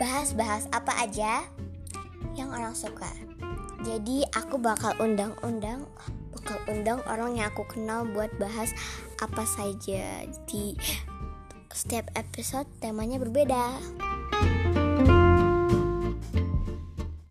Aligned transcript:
bahas-bahas 0.00 0.64
apa 0.72 0.96
aja 1.04 1.44
yang 2.32 2.48
orang 2.50 2.72
suka. 2.72 3.12
Jadi 3.84 4.24
aku 4.32 4.56
bakal 4.56 4.96
undang-undang 4.96 5.84
bakal 6.32 6.56
undang 6.72 7.04
orang 7.04 7.36
yang 7.36 7.52
aku 7.52 7.68
kenal 7.68 8.08
buat 8.08 8.32
bahas 8.40 8.72
apa 9.20 9.44
saja 9.44 10.24
di 10.48 10.72
setiap 11.70 12.08
episode 12.16 12.66
temanya 12.80 13.20
berbeda. 13.20 13.76